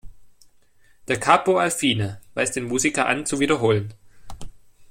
"Da 1.05 1.15
Capo 1.17 1.59
al 1.59 1.69
fine" 1.71 2.19
weist 2.33 2.55
den 2.55 2.63
Musiker 2.65 3.05
an, 3.05 3.27
zu 3.27 3.39
wiederholen. 3.39 3.93